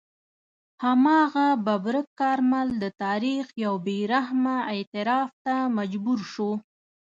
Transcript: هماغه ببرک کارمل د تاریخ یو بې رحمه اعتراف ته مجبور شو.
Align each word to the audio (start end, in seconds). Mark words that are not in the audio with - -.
هماغه 0.85 1.47
ببرک 1.65 2.07
کارمل 2.19 2.67
د 2.83 2.85
تاریخ 3.03 3.45
یو 3.65 3.73
بې 3.85 3.97
رحمه 4.13 4.55
اعتراف 4.73 5.31
ته 5.45 5.55
مجبور 5.77 6.19
شو. 6.31 6.51